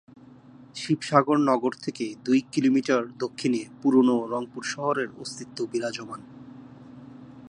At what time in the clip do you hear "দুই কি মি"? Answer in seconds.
2.25-2.81